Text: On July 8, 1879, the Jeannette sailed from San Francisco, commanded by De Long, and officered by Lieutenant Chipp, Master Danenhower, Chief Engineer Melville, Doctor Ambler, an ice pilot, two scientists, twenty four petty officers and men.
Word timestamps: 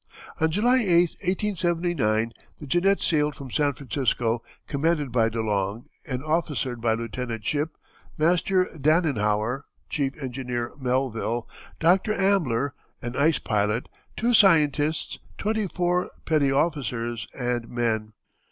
On 0.39 0.49
July 0.49 0.77
8, 0.77 0.83
1879, 1.21 2.31
the 2.59 2.65
Jeannette 2.65 3.03
sailed 3.03 3.35
from 3.35 3.51
San 3.51 3.73
Francisco, 3.73 4.41
commanded 4.65 5.11
by 5.11 5.29
De 5.29 5.43
Long, 5.43 5.85
and 6.07 6.23
officered 6.23 6.81
by 6.81 6.95
Lieutenant 6.95 7.43
Chipp, 7.43 7.77
Master 8.17 8.65
Danenhower, 8.75 9.65
Chief 9.91 10.17
Engineer 10.19 10.73
Melville, 10.81 11.47
Doctor 11.79 12.15
Ambler, 12.19 12.73
an 13.03 13.15
ice 13.15 13.37
pilot, 13.37 13.89
two 14.17 14.33
scientists, 14.33 15.19
twenty 15.37 15.67
four 15.67 16.09
petty 16.25 16.51
officers 16.51 17.27
and 17.35 17.69
men. 17.69 18.13